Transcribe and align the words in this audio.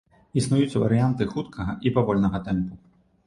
Існуюць 0.39 0.79
варыянты 0.83 1.27
хуткага 1.35 1.75
і 1.89 1.93
павольнага 1.99 2.43
тэмпу. 2.47 2.73